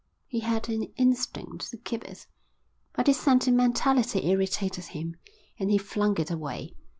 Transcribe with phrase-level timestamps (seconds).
[0.25, 2.25] He had an instinct to keep it,
[2.95, 5.17] but his sentimentality irritated him,
[5.59, 6.73] and he flung it away.